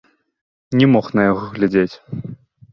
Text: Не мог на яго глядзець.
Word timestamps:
Не 0.79 0.85
мог 0.95 1.11
на 1.19 1.27
яго 1.31 1.45
глядзець. 1.55 1.93